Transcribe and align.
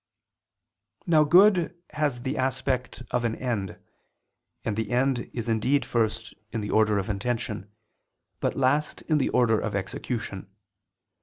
Now 1.05 1.23
good 1.23 1.79
has 1.91 2.23
the 2.23 2.35
aspect 2.35 3.03
of 3.11 3.23
an 3.23 3.35
end, 3.35 3.77
and 4.65 4.75
the 4.75 4.89
end 4.89 5.29
is 5.31 5.47
indeed 5.47 5.85
first 5.85 6.33
in 6.51 6.61
the 6.61 6.71
order 6.71 6.97
of 6.97 7.07
intention, 7.07 7.71
but 8.39 8.55
last 8.57 9.03
in 9.03 9.19
the 9.19 9.29
order 9.29 9.59
of 9.59 9.75
execution. 9.75 10.49